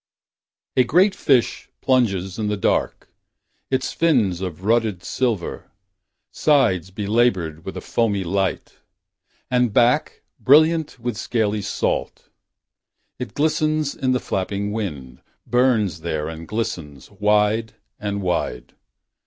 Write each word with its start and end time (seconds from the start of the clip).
A 0.75 0.83
great 0.83 1.13
fish 1.13 1.69
plunges 1.79 2.39
in 2.39 2.47
the 2.47 2.57
dark. 2.57 3.07
Its 3.69 3.93
fins 3.93 4.41
of 4.41 4.63
rutted 4.63 5.03
silver; 5.03 5.69
sides. 6.31 6.89
Belabored 6.89 7.63
with 7.65 7.77
a 7.77 7.81
foamy 7.81 8.23
light; 8.23 8.79
And 9.51 9.71
back, 9.71 10.23
brilliant 10.39 10.97
with 10.97 11.17
scaly 11.17 11.61
salt. 11.61 12.29
It 13.19 13.35
glistens 13.35 13.93
in 13.93 14.11
the 14.11 14.19
flapping 14.19 14.71
wind. 14.71 15.21
Burns 15.45 15.99
there 16.01 16.27
and 16.29 16.47
glistens, 16.47 17.11
wide 17.11 17.75
and 17.99 18.23
wide. 18.23 18.73